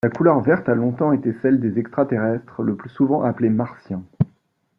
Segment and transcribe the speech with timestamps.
[0.03, 4.01] La couleur verte a longtemps été celles des extraterrestres, le plus souvent appelés Martiens.